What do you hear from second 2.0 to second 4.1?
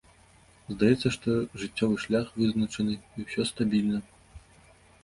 шлях вызначаны, і ўсё стабільна.